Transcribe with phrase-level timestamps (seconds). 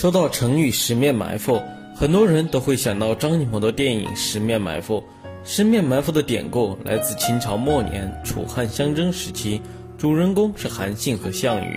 [0.00, 1.60] 说到成语“十面埋伏”，
[1.94, 4.98] 很多人都会想到张艺谋的电影《十面埋伏》。
[5.44, 9.60] 十面埋伏的典故来自清朝末年楚汉相争时期，
[9.98, 11.76] 主人公是韩信和项羽。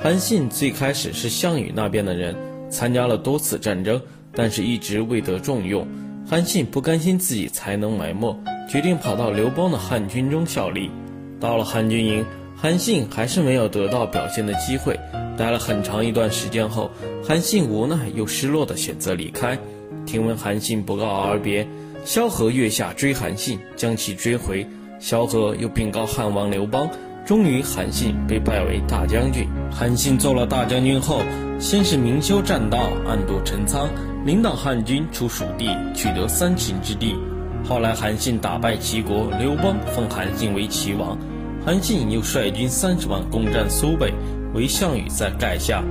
[0.00, 2.34] 韩信最开始是项羽那边的人，
[2.68, 4.02] 参加了多次战争，
[4.32, 5.86] 但是一直未得重用。
[6.28, 8.36] 韩信不甘心自己才能埋没，
[8.68, 10.90] 决定跑到刘邦的汉军中效力。
[11.38, 12.26] 到了汉军营，
[12.56, 14.98] 韩信还是没有得到表现的机会。
[15.36, 16.90] 待了很长一段时间后，
[17.26, 19.58] 韩信无奈又失落的选择离开。
[20.06, 21.66] 听闻韩信不告而别，
[22.04, 24.66] 萧何月下追韩信，将其追回。
[25.00, 26.88] 萧何又禀告汉王刘邦，
[27.26, 29.46] 终于韩信被拜为大将军。
[29.70, 31.20] 韩信做了大将军后，
[31.58, 33.88] 先是明修栈道，暗度陈仓，
[34.24, 37.16] 领导汉军出蜀地，取得三秦之地。
[37.64, 41.18] 后来韩信打败齐国，刘邦封韩信为齐王。
[41.64, 44.12] 韩信又率军三十万攻占苏北。
[44.52, 45.82] 为项羽在垓下，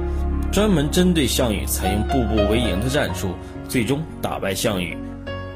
[0.51, 3.31] 专门针对项羽采用步步为营的战术，
[3.67, 4.95] 最终打败项羽。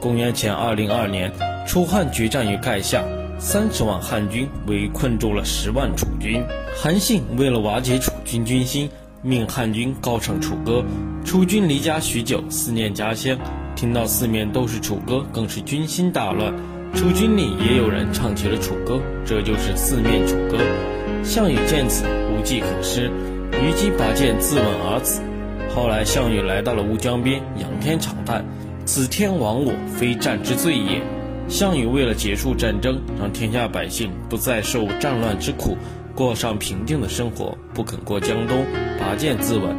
[0.02, 1.32] 公元前二零二年，
[1.66, 3.04] 楚汉决战于垓下，
[3.40, 6.44] 三十万汉军围困住了十万楚军。
[6.76, 8.90] 韩信为了瓦解楚军军心，
[9.22, 10.84] 命汉军高唱楚歌。
[11.24, 13.38] 楚军离家许久，思念家乡，
[13.76, 16.54] 听到四面都是楚歌，更是军心大乱。
[16.98, 20.58] 楚军里也有人唱起了楚歌，这就是四面楚歌。
[21.24, 22.04] 项羽见此。
[22.36, 23.12] 无计可施，
[23.52, 25.22] 虞姬拔剑自刎而死。
[25.76, 28.44] 后来，项羽来到了乌江边，仰天长叹
[28.86, 31.02] ：“此天亡我，非战之罪也。”
[31.48, 35.78] 项羽为了结束战争，让天下百姓不再受战乱之苦，
[36.16, 38.66] 过上平静的生活，不肯过江东，
[39.00, 39.76] 拔剑自刎。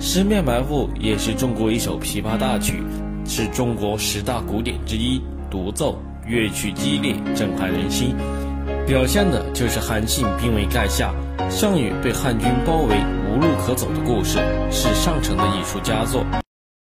[0.00, 2.82] 十面埋伏也是中国一首琵琶大曲，
[3.24, 5.20] 是中国十大古典之一，
[5.50, 8.16] 独奏，乐曲激烈，震撼人心。
[8.86, 11.12] 表现的就是韩信兵围垓下，
[11.48, 12.96] 项羽被汉军包围，
[13.28, 14.38] 无路可走的故事，
[14.70, 16.24] 是上乘的艺术佳作。